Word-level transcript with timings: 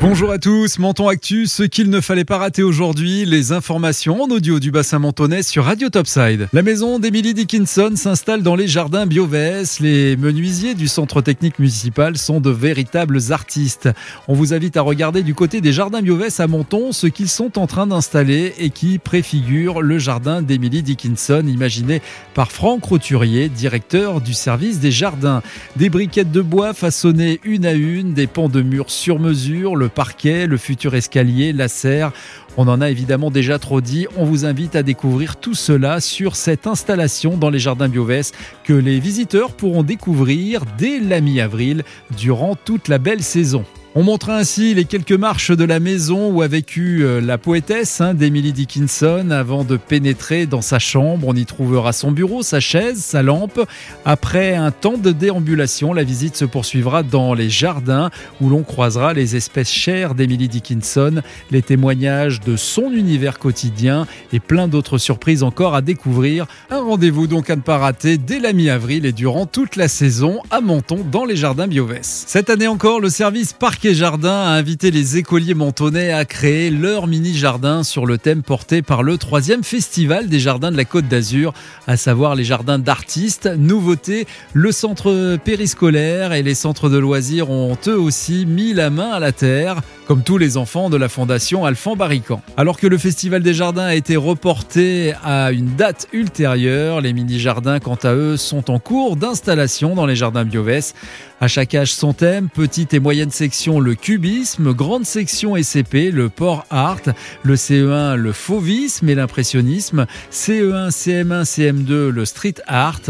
Bonjour 0.00 0.30
à 0.30 0.38
tous, 0.38 0.78
Menton 0.78 1.08
Actu, 1.08 1.46
ce 1.48 1.64
qu'il 1.64 1.90
ne 1.90 2.00
fallait 2.00 2.24
pas 2.24 2.38
rater 2.38 2.62
aujourd'hui, 2.62 3.24
les 3.24 3.50
informations 3.50 4.22
en 4.22 4.28
audio 4.28 4.60
du 4.60 4.70
bassin 4.70 5.00
mentonais 5.00 5.42
sur 5.42 5.64
Radio 5.64 5.88
Topside. 5.88 6.48
La 6.52 6.62
maison 6.62 7.00
d'Emily 7.00 7.34
Dickinson 7.34 7.90
s'installe 7.96 8.44
dans 8.44 8.54
les 8.54 8.68
jardins 8.68 9.06
Biovès. 9.06 9.80
Les 9.80 10.16
menuisiers 10.16 10.74
du 10.74 10.86
centre 10.86 11.20
technique 11.20 11.58
municipal 11.58 12.16
sont 12.16 12.40
de 12.40 12.50
véritables 12.50 13.18
artistes. 13.32 13.88
On 14.28 14.34
vous 14.34 14.54
invite 14.54 14.76
à 14.76 14.82
regarder 14.82 15.24
du 15.24 15.34
côté 15.34 15.60
des 15.60 15.72
jardins 15.72 16.00
Biovès 16.00 16.38
à 16.38 16.46
Menton 16.46 16.92
ce 16.92 17.08
qu'ils 17.08 17.28
sont 17.28 17.58
en 17.58 17.66
train 17.66 17.88
d'installer 17.88 18.54
et 18.58 18.70
qui 18.70 18.98
préfigure 18.98 19.82
le 19.82 19.98
jardin 19.98 20.42
d'Emily 20.42 20.84
Dickinson 20.84 21.42
imaginé 21.44 22.02
par 22.34 22.52
Franck 22.52 22.84
Roturier, 22.84 23.48
directeur 23.48 24.20
du 24.20 24.32
service 24.32 24.78
des 24.78 24.92
jardins. 24.92 25.42
Des 25.74 25.90
briquettes 25.90 26.30
de 26.30 26.40
bois 26.40 26.72
façonnées 26.72 27.40
une 27.42 27.66
à 27.66 27.72
une, 27.72 28.14
des 28.14 28.28
pans 28.28 28.48
de 28.48 28.62
murs 28.62 28.90
sur 28.90 29.18
mesure, 29.18 29.74
parquet, 29.88 30.46
le 30.46 30.56
futur 30.56 30.94
escalier, 30.94 31.52
la 31.52 31.68
serre. 31.68 32.12
On 32.56 32.68
en 32.68 32.80
a 32.80 32.90
évidemment 32.90 33.30
déjà 33.30 33.58
trop 33.58 33.80
dit. 33.80 34.06
On 34.16 34.24
vous 34.24 34.44
invite 34.44 34.76
à 34.76 34.82
découvrir 34.82 35.36
tout 35.36 35.54
cela 35.54 36.00
sur 36.00 36.36
cette 36.36 36.66
installation 36.66 37.36
dans 37.36 37.50
les 37.50 37.58
jardins 37.58 37.88
Biovès 37.88 38.32
que 38.64 38.72
les 38.72 39.00
visiteurs 39.00 39.52
pourront 39.52 39.82
découvrir 39.82 40.62
dès 40.76 41.00
la 41.00 41.20
mi-avril 41.20 41.84
durant 42.16 42.56
toute 42.56 42.88
la 42.88 42.98
belle 42.98 43.22
saison. 43.22 43.64
On 44.00 44.04
montre 44.04 44.30
ainsi 44.30 44.74
les 44.74 44.84
quelques 44.84 45.10
marches 45.10 45.50
de 45.50 45.64
la 45.64 45.80
maison 45.80 46.30
où 46.30 46.40
a 46.42 46.46
vécu 46.46 47.02
euh, 47.02 47.20
la 47.20 47.36
poétesse 47.36 48.00
hein, 48.00 48.14
d'Emily 48.14 48.52
Dickinson 48.52 49.32
avant 49.32 49.64
de 49.64 49.76
pénétrer 49.76 50.46
dans 50.46 50.60
sa 50.60 50.78
chambre. 50.78 51.26
On 51.26 51.34
y 51.34 51.44
trouvera 51.44 51.92
son 51.92 52.12
bureau, 52.12 52.44
sa 52.44 52.60
chaise, 52.60 53.02
sa 53.02 53.24
lampe. 53.24 53.60
Après 54.04 54.54
un 54.54 54.70
temps 54.70 54.98
de 54.98 55.10
déambulation, 55.10 55.92
la 55.92 56.04
visite 56.04 56.36
se 56.36 56.44
poursuivra 56.44 57.02
dans 57.02 57.34
les 57.34 57.50
jardins 57.50 58.10
où 58.40 58.48
l'on 58.48 58.62
croisera 58.62 59.14
les 59.14 59.34
espèces 59.34 59.72
chères 59.72 60.14
d'Emily 60.14 60.46
Dickinson, 60.46 61.20
les 61.50 61.62
témoignages 61.62 62.38
de 62.38 62.54
son 62.54 62.92
univers 62.92 63.40
quotidien 63.40 64.06
et 64.32 64.38
plein 64.38 64.68
d'autres 64.68 64.98
surprises 64.98 65.42
encore 65.42 65.74
à 65.74 65.82
découvrir. 65.82 66.46
Un 66.70 66.82
rendez-vous 66.82 67.26
donc 67.26 67.50
à 67.50 67.56
ne 67.56 67.62
pas 67.62 67.78
rater 67.78 68.16
dès 68.16 68.38
la 68.38 68.52
mi-avril 68.52 69.06
et 69.06 69.12
durant 69.12 69.46
toute 69.46 69.74
la 69.74 69.88
saison 69.88 70.38
à 70.52 70.60
Menton 70.60 71.04
dans 71.10 71.24
les 71.24 71.34
jardins 71.34 71.66
Biovès. 71.66 72.26
Cette 72.28 72.48
année 72.48 72.68
encore, 72.68 73.00
le 73.00 73.10
service 73.10 73.52
Parc 73.52 73.87
et 73.88 73.94
Jardin 73.94 74.42
a 74.42 74.50
invité 74.50 74.90
les 74.90 75.16
écoliers 75.16 75.54
mentonnais 75.54 76.12
à 76.12 76.26
créer 76.26 76.68
leur 76.68 77.06
mini-jardin 77.06 77.82
sur 77.82 78.04
le 78.04 78.18
thème 78.18 78.42
porté 78.42 78.82
par 78.82 79.02
le 79.02 79.16
troisième 79.16 79.64
festival 79.64 80.28
des 80.28 80.40
jardins 80.40 80.70
de 80.70 80.76
la 80.76 80.84
Côte 80.84 81.08
d'Azur, 81.08 81.54
à 81.86 81.96
savoir 81.96 82.34
les 82.34 82.44
jardins 82.44 82.78
d'artistes. 82.78 83.48
Nouveauté, 83.56 84.26
le 84.52 84.72
centre 84.72 85.38
périscolaire 85.42 86.34
et 86.34 86.42
les 86.42 86.54
centres 86.54 86.90
de 86.90 86.98
loisirs 86.98 87.48
ont 87.48 87.78
eux 87.86 87.98
aussi 87.98 88.44
mis 88.44 88.74
la 88.74 88.90
main 88.90 89.10
à 89.10 89.20
la 89.20 89.32
terre, 89.32 89.80
comme 90.06 90.22
tous 90.22 90.38
les 90.38 90.56
enfants 90.56 90.90
de 90.90 90.96
la 90.96 91.08
fondation 91.08 91.64
Alphand 91.64 91.96
Barrican. 91.96 92.42
Alors 92.56 92.78
que 92.78 92.86
le 92.86 92.98
festival 92.98 93.42
des 93.42 93.54
jardins 93.54 93.86
a 93.86 93.94
été 93.94 94.16
reporté 94.16 95.14
à 95.22 95.50
une 95.52 95.76
date 95.76 96.08
ultérieure, 96.12 97.00
les 97.00 97.12
mini-jardins 97.12 97.80
quant 97.80 97.98
à 98.02 98.14
eux 98.14 98.36
sont 98.36 98.70
en 98.70 98.78
cours 98.78 99.16
d'installation 99.16 99.94
dans 99.94 100.06
les 100.06 100.16
jardins 100.16 100.44
Biovès. 100.44 100.94
À 101.40 101.46
chaque 101.46 101.74
âge 101.74 101.92
son 101.92 102.14
thème, 102.14 102.48
petite 102.48 102.94
et 102.94 103.00
moyenne 103.00 103.30
section 103.30 103.67
le 103.68 103.94
cubisme, 103.94 104.72
grande 104.72 105.04
section 105.04 105.54
SCP 105.54 106.10
le 106.10 106.30
port 106.30 106.64
art, 106.70 107.02
le 107.42 107.54
CE1 107.54 108.14
le 108.14 108.32
fauvisme 108.32 109.08
et 109.10 109.14
l'impressionnisme, 109.14 110.06
CE1, 110.32 110.88
CM1, 110.90 111.44
CM2 111.44 112.08
le 112.08 112.24
street 112.24 112.54
art, 112.66 113.02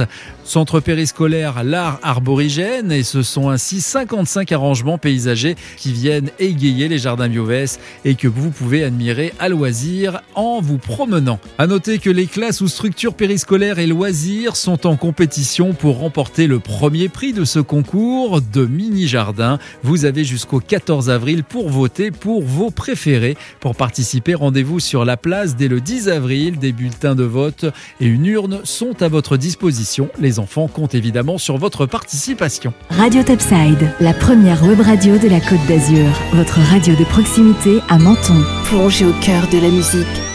centre 0.43 0.81
périscolaire 0.81 1.63
l'art 1.63 2.01
arborigène 2.03 2.91
et 2.91 3.05
ce 3.05 3.23
sont 3.23 3.51
ainsi 3.51 3.81
55 3.81 4.51
arrangements 4.51 4.99
paysagers 4.99 5.55
qui 5.77 5.93
viennent 5.93 6.31
égayer 6.41 6.89
les 6.89 6.99
jardins 6.99 7.29
Biovès 7.29 7.79
et 8.05 8.17
que 8.17 8.27
vous 8.27 8.51
pouvez 8.51 8.83
admirer 8.83 9.33
à 9.39 9.49
loisir 9.49 10.23
en 10.35 10.61
vous 10.61 10.79
promenant. 10.79 11.39
À 11.59 11.67
noter 11.69 11.99
que 11.99 12.11
les 12.11 12.27
classes 12.27 12.61
ou 12.61 12.69
structures 12.69 13.15
périscolaires 13.15 13.79
et 13.79 13.87
loisirs 13.87 14.57
sont 14.57 14.87
en 14.87 14.97
compétition 14.97 15.73
pour 15.73 15.99
remporter 15.99 16.47
le 16.47 16.59
premier 16.59 17.09
prix 17.09 17.33
de 17.33 17.45
ce 17.45 17.61
concours 17.61 18.41
de 18.41 18.67
mini-jardin. 18.67 19.59
Vous 19.83 20.05
avez 20.05 20.25
jusqu'au 20.49 20.61
14 20.61 21.11
avril 21.11 21.45
pour 21.45 21.69
voter 21.69 22.11
pour 22.11 22.43
vos 22.43 22.71
préférés. 22.71 23.37
Pour 23.61 23.77
participer, 23.77 24.35
rendez-vous 24.35 24.81
sur 24.81 25.05
la 25.05 25.19
place 25.19 25.57
dès 25.57 25.69
le 25.69 25.81
10 25.81 26.09
avril. 26.09 26.59
Des 26.59 26.73
bulletins 26.73 27.15
de 27.15 27.25
vote 27.25 27.67
et 28.01 28.07
une 28.07 28.25
urne 28.25 28.61
sont 28.65 29.03
à 29.03 29.09
votre 29.09 29.37
disposition. 29.37 30.09
Les 30.19 30.39
enfants 30.39 30.67
comptent 30.67 30.95
évidemment 30.95 31.37
sur 31.37 31.59
votre 31.59 31.85
participation. 31.85 32.73
Radio 32.89 33.23
Topside, 33.23 33.93
la 34.01 34.15
première 34.15 34.65
web 34.65 34.81
radio 34.81 35.19
de 35.19 35.29
la 35.29 35.41
Côte 35.41 35.65
d'Azur. 35.69 36.07
Votre 36.33 36.61
radio 36.61 36.95
de 36.95 37.05
proximité 37.05 37.81
à 37.91 37.99
Menton. 37.99 38.43
Plongez 38.65 39.05
au 39.05 39.13
cœur 39.21 39.49
de 39.49 39.59
la 39.59 39.69
musique 39.69 40.28